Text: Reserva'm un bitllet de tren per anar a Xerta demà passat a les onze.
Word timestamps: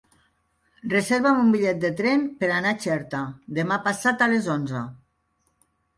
Reserva'm 0.93 1.41
un 1.41 1.51
bitllet 1.55 1.83
de 1.83 1.91
tren 2.01 2.25
per 2.41 2.49
anar 2.55 2.71
a 2.77 2.79
Xerta 2.87 3.19
demà 3.59 3.81
passat 3.89 4.25
a 4.29 4.33
les 4.33 4.49
onze. 4.59 4.83